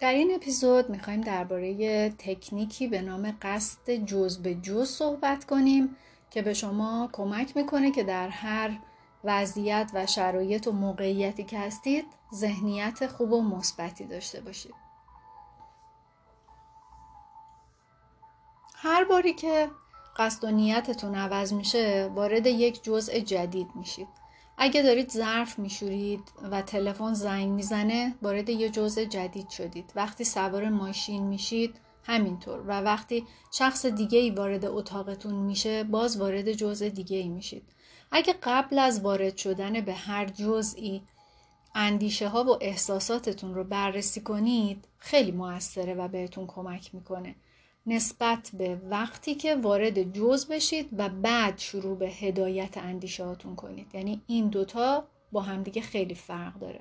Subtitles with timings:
[0.00, 5.96] در این اپیزود می‌خوایم درباره تکنیکی به نام قصد جز به جز صحبت کنیم
[6.30, 8.78] که به شما کمک می‌کنه که در هر
[9.24, 14.74] وضعیت و شرایط و موقعیتی که هستید ذهنیت خوب و مثبتی داشته باشید.
[18.74, 19.70] هر باری که
[20.16, 24.19] قصد و نیتتون عوض میشه وارد یک جزء جدید میشید.
[24.62, 29.92] اگه دارید ظرف میشورید و تلفن زنگ می‌زنه وارد یه جزء جدید شدید.
[29.96, 31.74] وقتی سوار ماشین میشید
[32.04, 32.60] همینطور.
[32.66, 37.62] و وقتی شخص دیگه ای وارد اتاقتون میشه باز وارد جزء دیگه ای میشید.
[38.12, 41.02] اگه قبل از وارد شدن به هر جزئی
[41.74, 47.34] اندیشه ها و احساساتتون رو بررسی کنید خیلی موثره و بهتون کمک می‌کنه.
[47.86, 53.94] نسبت به وقتی که وارد جز بشید و بعد شروع به هدایت اندیشه هاتون کنید.
[53.94, 56.80] یعنی این دوتا با همدیگه خیلی فرق داره.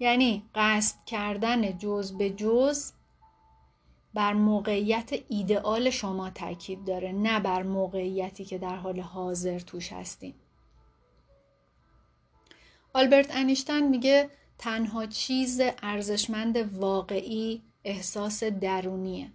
[0.00, 2.92] یعنی قصد کردن جز به جز
[4.14, 10.34] بر موقعیت ایدئال شما تاکید داره نه بر موقعیتی که در حال حاضر توش هستیم
[12.92, 19.32] آلبرت انیشتن میگه تنها چیز ارزشمند واقعی احساس درونیه.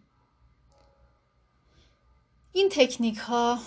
[2.57, 3.59] این تکنیک ها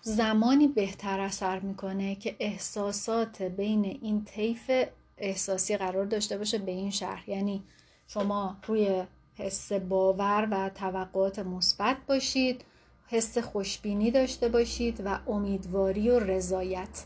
[0.00, 4.70] زمانی بهتر اثر می‌کنه که احساسات بین این طیف
[5.18, 7.30] احساسی قرار داشته باشه به این شهر.
[7.30, 7.62] یعنی
[8.08, 9.02] شما روی
[9.34, 12.64] حس باور و توقعات مثبت باشید
[13.06, 17.04] حس خوشبینی داشته باشید و امیدواری و رضایت.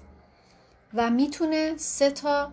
[0.94, 2.52] و می‌تونه سه تا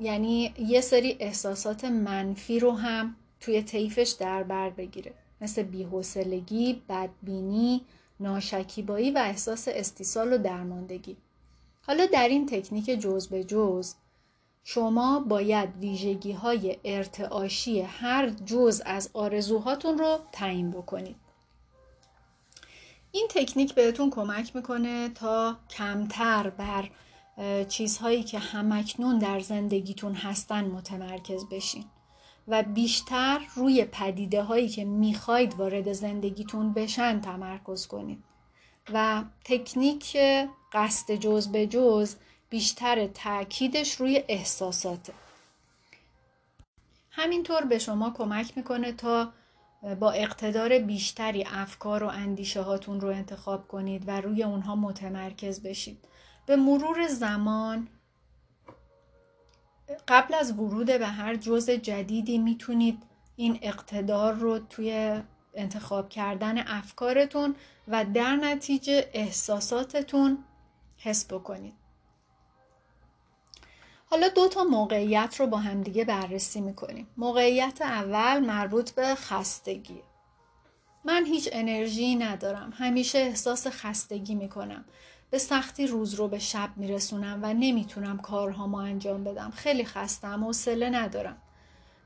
[0.00, 5.14] یعنی یه سری احساسات منفی رو هم توی طیفش در بر بگیره.
[5.42, 7.80] مثل بیحوصلگی، بدبینی،
[8.20, 11.16] ناشکیبایی و احساس استیصال و درماندگی.
[11.86, 13.94] حالا در این تکنیک جز به جز
[14.64, 21.16] شما باید ویژگی های ارتعاشی هر جز از آرزوهاتون رو تعیین بکنید.
[23.12, 26.90] این تکنیک بهتون کمک می‌کنه تا کمتر بر
[27.68, 31.84] چیزهایی که همکنون در زندگیتون هستن متمرکز بشین.
[32.48, 38.24] و بیشتر روی پدیده هایی که می‌خواید وارد زندگیتون بشن تمرکز کنید.
[38.92, 40.16] و تکنیک
[40.72, 42.14] قصد جز به جز
[42.50, 45.12] بیشتر تاکیدش روی احساساته.
[47.10, 49.32] همینطور به شما کمک می‌کنه تا
[50.00, 56.04] با اقتدار بیشتری افکار و اندیشه هاتون رو انتخاب کنید و روی اونها متمرکز بشید.
[56.46, 57.88] به مرور زمان
[60.08, 63.02] قبل از ورود به هر جز جدیدی می‌تونید
[63.36, 65.20] این اقتدار رو توی
[65.54, 67.54] انتخاب کردن افکارتون
[67.88, 70.44] و در نتیجه احساساتتون
[70.96, 71.74] حس بکنید.
[74.06, 77.06] حالا دو تا موقعیت رو با همدیگه بررسی می‌کنیم.
[77.16, 80.02] موقعیت اول مربوط به خستگی.
[81.04, 82.72] من هیچ انرژی ندارم.
[82.76, 84.84] همیشه احساس خستگی می‌کنم.
[85.32, 89.50] به سختی روز رو به شب میرسونم و نمی‌تونم کارهامو انجام بدم.
[89.50, 91.36] خیلی خستم سله ندارم.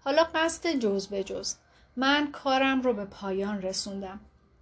[0.04, 1.54] حالا قصد جز به جز.
[1.96, 4.20] من کارم رو به پایان رسوندم.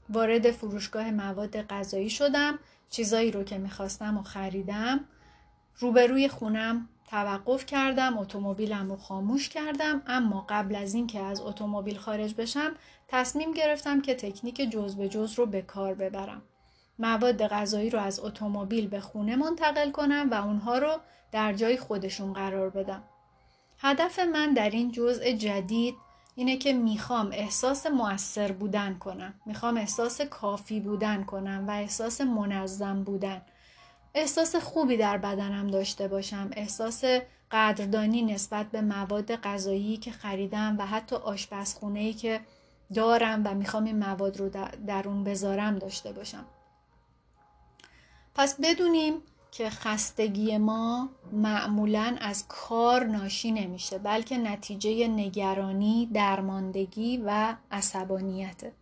[0.08, 2.58] وارد فروشگاه مواد غذایی شدم
[2.90, 5.00] چیزایی رو که می‌خواستم و خریدم.
[5.78, 12.34] روبروی خونم توقف کردم اتومبیلم رو خاموش کردم اما قبل از اینکه از اتومبیل خارج
[12.34, 12.74] بشم
[13.08, 16.42] تصمیم گرفتم که تکنیک جز به جز رو به کار ببرم.
[16.98, 21.00] مواد غذایی رو از اتومبیل به خونه منتقل کنم و اونها رو
[21.32, 23.02] در جای خودشون قرار بدم.
[23.78, 25.94] هدف من در این جزء جدید
[26.36, 29.34] اینه که می‌خوام احساس موثر بودن کنم.
[29.46, 33.42] می‌خوام احساس کافی بودن کنم و احساس منظم بودن.
[34.14, 36.50] احساس خوبی در بدنم داشته باشم.
[36.52, 37.04] احساس
[37.50, 42.40] قدردانی نسبت به مواد غذایی که خریدم و حتی آشپزخونه که
[42.94, 44.48] دارم و می‌خوام این مواد رو
[44.86, 46.44] در اون بذارم داشته باشم.
[48.34, 49.14] پس بدونیم
[49.50, 58.72] که خستگی ما معمولا از کار ناشی نمیشه بلکه نتیجه نگرانی، درماندگی و عصبانیته.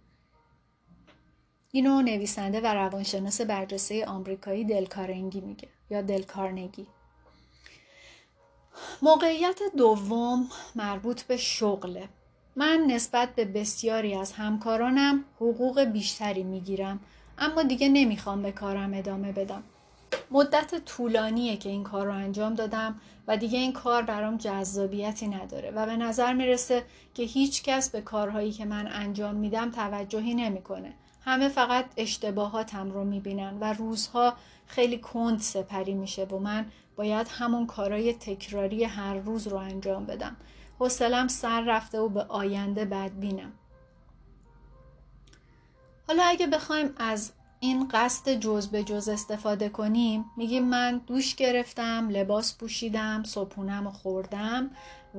[1.70, 6.87] اینو نویسنده و روانشناس برجسته آمریکایی دلکارنگی میگه یا دلکارنگی.
[9.02, 12.08] موقعیت دوم مربوط به شغله.
[12.56, 17.00] من نسبت به بسیاری از همکارانم حقوق بیشتری می‌گیرم
[17.38, 19.62] اما دیگه نمی‌خوام به کارم ادامه بدم
[20.31, 25.70] مدت طولانیه که این کار رو انجام دادم و دیگه این کار برام جذابیتی نداره
[25.70, 26.84] و به نظر می‌رسه
[27.14, 30.93] که هیچ کس به کارهایی که من انجام میدم توجهی نمی‌کنه.
[31.25, 34.35] همه فقط اشتباهاتم رو می‌بینن و روزها
[34.67, 40.37] خیلی کند سپری میشه و من باید همون کارهای تکراری هر روز رو انجام بدم.
[40.78, 43.52] حوصلم سر رفته و به آینده بدبینم
[46.08, 52.08] حالا اگه بخوایم از این قصد جز به جز استفاده کنیم میگیم من دوش گرفتم
[52.10, 54.70] لباس پوشیدم صبحونم و خوردم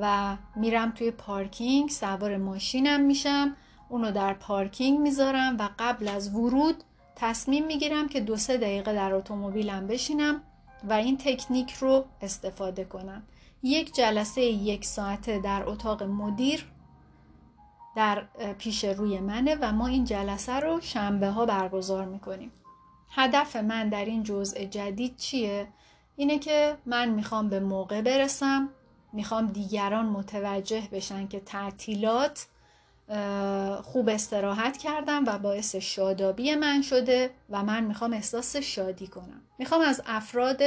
[0.02, 3.56] و میرم توی پارکینگ سوار ماشینم میشم
[3.90, 6.84] اونو در پارکینگ می‌ذارم و قبل از ورود
[7.16, 10.42] تصمیم می‌گیرم که دو سه دقیقه در اتومبیلم بشینم
[10.90, 13.24] و این تکنیک رو استفاده کنم.
[13.64, 16.66] یک جلسه یک ساعته در اتاق مدیر
[17.96, 18.24] در
[18.58, 22.52] پیش روی منه و ما این جلسه رو شنبه ها برگزار می‌کنیم.
[23.12, 25.68] هدف من در این جزء جدید چیه؟
[26.16, 28.70] اینه که من می‌خوام به موقع برسم
[29.14, 32.48] می‌خوام دیگران متوجه بشن که تعطیلات
[33.84, 39.42] خوب استراحت کردم و باعث شادابی من شده و من می‌خوام احساس شادی کنم.
[39.58, 40.62] می‌خوام از افراد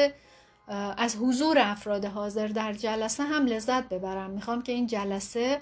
[0.97, 4.31] از حضور افراد حاضر در جلسه هم لذت ببرم.
[4.31, 5.61] می‌خوام که این جلسه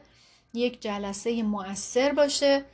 [0.54, 2.64] یک جلسه مؤثر باشه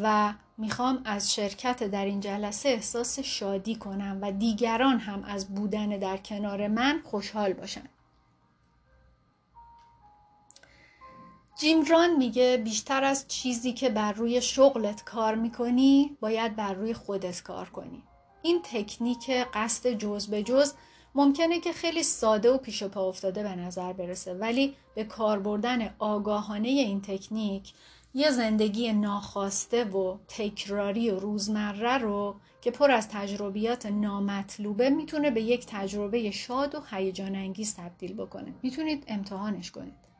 [0.00, 5.88] و می‌خوام از شرکت در این جلسه احساس شادی کنم و دیگران هم از بودن
[5.88, 7.88] در کنار من خوشحال باشن.
[11.60, 16.94] جیم ران میگه بیشتر از چیزی که بر روی شغلت کار می‌کنی باید بر روی
[16.94, 18.02] خودت کار کنی.
[18.42, 20.74] این تکنیک قصد جز به جز
[21.14, 25.38] ممکنه که خیلی ساده و پیش و پا افتاده به نظر برسه ولی به کار
[25.38, 27.72] بردن آگاهانه این تکنیک
[28.14, 35.42] یه زندگی ناخواسته و تکراری و روزمره رو که پر از تجربیات نامطلوبه می‌تونه به
[35.42, 38.54] یک تجربه شاد و هیجان انگیز تبدیل بکنه.
[38.62, 40.10] می‌تونید امتحانش کنید.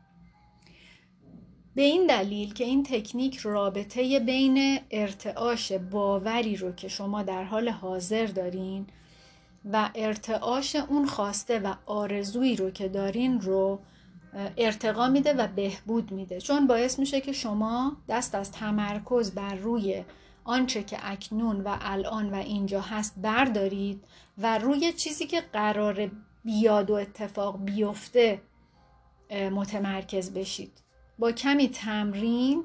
[1.74, 7.68] به این دلیل که این تکنیک رابطه بین ارتعاش باوری رو که شما در حال
[7.68, 8.86] حاضر دارین
[9.64, 13.80] و ارتعاش اون خواسته و آرزویی رو که دارین رو
[14.56, 16.40] ارتقا میده و بهبود میده.
[16.40, 20.04] چون باعث میشه که شما دست از تمرکز بر روی
[20.44, 24.04] آنچه که اکنون و الان و اینجا هست بردارید
[24.38, 26.10] و روی چیزی که قرار
[26.44, 28.42] بیاد و اتفاق بیفته
[29.30, 30.72] متمرکز بشید.
[31.18, 32.64] با کمی تمرین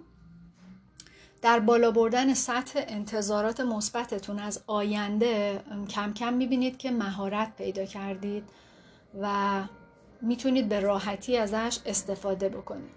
[1.46, 5.60] در بالا بردن سطح انتظارات مثبتتون از آینده
[5.90, 8.44] کم کم می‌بینید که مهارت پیدا کردید
[9.22, 9.62] و
[10.22, 12.92] می‌تونید به راحتی ازش استفاده بکنید.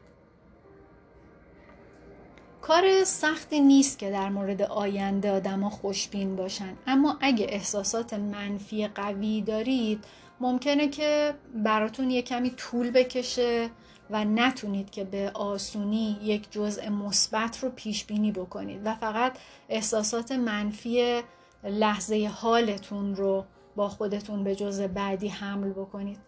[2.60, 9.42] کار سختی نیست که در مورد آینده آدما خوشبین باشن اما اگه احساسات منفی قوی
[9.42, 10.04] دارید
[10.40, 13.70] ممکنه که براتون یه کمی طول بکشه
[14.10, 19.38] و نتونید که به آسونی یک جزء مثبت رو پیش بینی بکنید و فقط
[19.68, 21.22] احساسات منفی
[21.64, 23.44] لحظه حالتون رو
[23.76, 26.18] با خودتون به جزء بعدی حمل بکنید.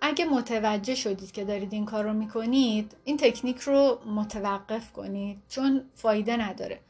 [0.00, 5.84] اگه متوجه شدید که دارید این کار رو می‌کنید این تکنیک رو متوقف کنید چون
[5.94, 6.80] فایده نداره.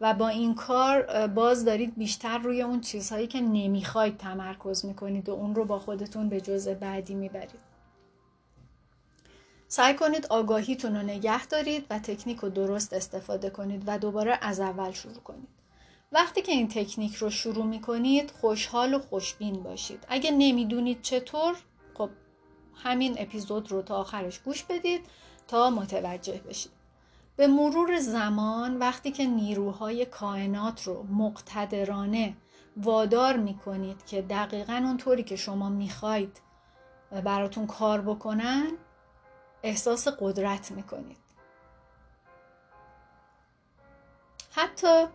[0.00, 5.32] و با این کار باز دارید بیشتر روی اون چیزهایی که نمی‌خواید تمرکز می‌کنید و
[5.32, 7.73] اون رو با خودتون به جزء بعدی می‌برید.
[9.74, 14.60] سعی کنید آگاهیتون رو نگه دارید و تکنیک رو درست استفاده کنید و دوباره از
[14.60, 15.48] اول شروع کنید.
[16.12, 20.04] وقتی که این تکنیک رو شروع می کنید خوشحال و خوشبین باشید.
[20.08, 21.56] اگه نمی‌دونید چطور
[21.94, 22.10] خب
[22.74, 25.00] همین اپیزود رو تا آخرش گوش بدید
[25.48, 26.72] تا متوجه بشید.
[27.36, 32.34] به مرور زمان وقتی که نیروهای کائنات رو مقتدرانه
[32.76, 36.40] وادار می کنید که دقیقا اونطوری که شما می‌خواید
[37.24, 38.72] براتون کار بکنن
[39.64, 41.16] احساس قدرت می‌کنید.
[44.50, 45.06] حتی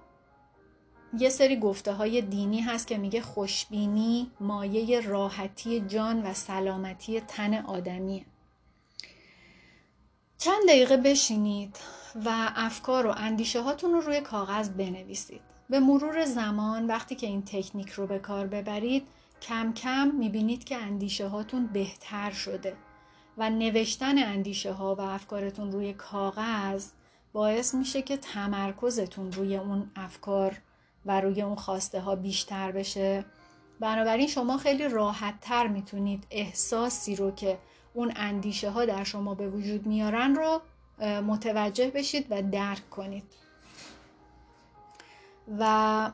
[1.18, 7.54] یه سری گفته های دینی هست که میگه خوشبینی مایه راحتی جان و سلامتی تن
[7.54, 8.26] آدمیه.
[10.38, 11.78] چند دقیقه بشینید
[12.26, 15.42] و افکار و اندیشه هاتون رو روی کاغذ بنویسید.
[15.70, 19.08] به مرور زمان وقتی که این تکنیک رو به کار ببرید
[19.42, 22.78] کم کم می‌بینید که اندیشه هاتون بهتر شده.
[23.40, 26.88] و نوشتن اندیشه ها و افکارتون روی کاغذ
[27.34, 30.58] باعث میشه که تمرکزتون روی اون افکار
[31.06, 33.26] و روی اون خواسته ها بیشتر بشه.
[33.80, 37.58] بنابراین شما خیلی راحت تر می‌تونید احساسی رو که
[37.94, 40.62] اون اندیشه ها در شما به وجود میارن رو
[41.22, 43.24] متوجه بشید و درک کنید.
[45.60, 46.12] و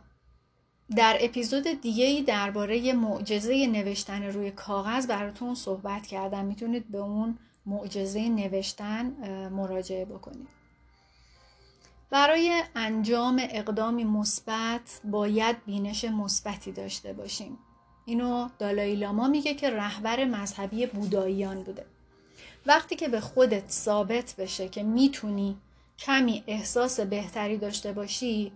[0.96, 6.46] در اپیزود دیگه ای درباره معجزه نوشتن روی کاغذ براتون صحبت کردم.
[6.46, 9.06] می‌تونید به اون معجزه نوشتن
[9.50, 10.48] مراجعه بکنید.
[12.10, 17.58] برای انجام اقدامی مثبت باید بینش مثبتی داشته باشیم.
[18.06, 21.86] اینو دالای لاما میگه که رهبر مذهبی بوداییان بوده.
[22.66, 25.58] وقتی که به خودت ثابت بشه که می‌تونی
[26.00, 28.52] کمی احساس بهتری داشته باشی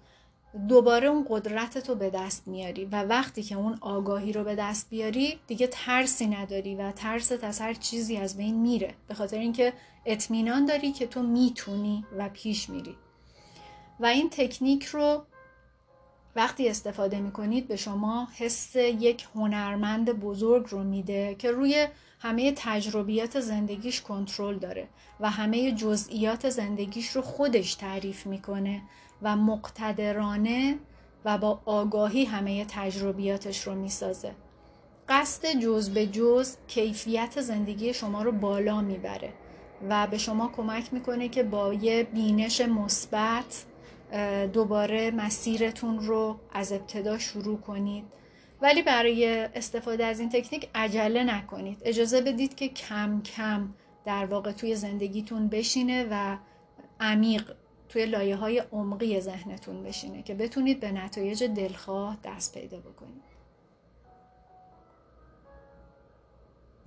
[0.68, 4.90] دوباره اون قدرت رو به دست میاری و وقتی که اون آگاهی رو به دست
[4.90, 8.94] بیاری دیگه ترسی نداری و ترست از هر چیزی از بین میره.
[9.08, 9.74] به خاطر اینکه
[10.06, 12.96] اطمینان داری که تو می‌تونی و پیش میری.
[14.00, 15.24] و این تکنیک رو
[16.40, 21.88] وقتی استفاده می‌کنید به شما حس یک هنرمند بزرگ رو میده که روی
[22.20, 24.88] همه تجربیات زندگیش کنترل داره
[25.20, 28.82] و همه جزئیات زندگیش رو خودش تعریف می‌کنه
[29.22, 30.80] و مقتدرانه
[31.26, 34.36] و با آگاهی همه تجربیاتش رو می‌سازه.
[35.10, 39.34] قصد جز به جز کیفیت زندگی شما رو بالا می‌بره
[39.90, 43.66] و به شما کمک می‌کنه که با یه بینش مثبت
[44.54, 48.04] دوباره مسیرتون رو از ابتدا شروع کنید.
[48.62, 51.82] ولی برای استفاده از این تکنیک عجله نکنید.
[51.86, 53.74] اجازه بدید که کم کم
[54.06, 56.38] در واقع توی زندگیتون بشینه و
[57.00, 57.54] عمیق
[57.90, 63.29] توی لایه های عمقی ذهنتون بشینه که بتونید به نتایج دلخواه دست پیدا بکنید.